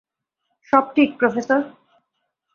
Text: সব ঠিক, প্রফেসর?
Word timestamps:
সব 0.73 0.83
ঠিক, 0.95 1.09
প্রফেসর? 1.19 1.61